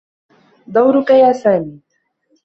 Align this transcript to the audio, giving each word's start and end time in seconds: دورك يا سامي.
دورك 0.67 1.09
يا 1.09 1.33
سامي. 1.33 1.79